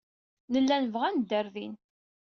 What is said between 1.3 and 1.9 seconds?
ɣer din.